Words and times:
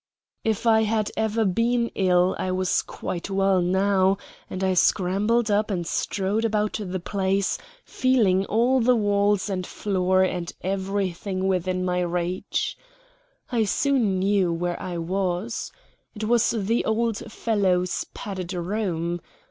If 0.43 0.65
I 0.65 0.81
had 0.81 1.11
ever 1.15 1.45
been 1.45 1.91
ill, 1.93 2.35
I 2.39 2.49
was 2.51 2.81
quite 2.81 3.29
well 3.29 3.61
now, 3.61 4.17
and 4.49 4.63
I 4.63 4.73
scrambled 4.73 5.51
up 5.51 5.69
and 5.69 5.85
strode 5.85 6.43
about 6.43 6.79
the 6.83 6.99
place, 6.99 7.59
feeling 7.85 8.43
all 8.47 8.79
the 8.79 8.95
walls 8.95 9.47
and 9.47 9.63
floor 9.67 10.23
and 10.23 10.51
everything 10.61 11.47
within 11.47 11.85
my 11.85 11.99
reach. 11.99 12.75
I 13.51 13.63
soon 13.65 14.17
knew 14.17 14.51
where 14.51 14.81
I 14.81 14.97
was. 14.97 15.71
It 16.15 16.23
was 16.23 16.49
the 16.49 16.83
old 16.83 17.19
fellow's 17.31 18.03
padded 18.15 18.53
room. 18.55 19.21